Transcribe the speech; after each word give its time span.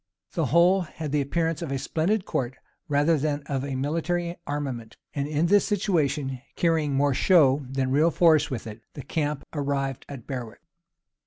The 0.31 0.47
whole 0.47 0.81
had 0.81 1.11
the 1.11 1.21
appearance 1.21 1.61
of 1.61 1.71
a 1.71 1.77
splendid 1.77 2.25
court, 2.25 2.55
rather 2.87 3.19
than 3.19 3.43
of 3.45 3.63
a 3.63 3.75
military 3.75 4.35
armament; 4.47 4.97
and 5.13 5.27
in 5.27 5.45
this 5.45 5.63
situation, 5.67 6.41
carrying 6.55 6.95
more 6.95 7.13
show 7.13 7.63
than 7.69 7.91
real 7.91 8.09
force 8.09 8.49
with 8.49 8.65
it, 8.65 8.81
the 8.95 9.03
camp 9.03 9.43
arrived 9.53 10.05
at 10.09 10.25
Berwick. 10.25 10.63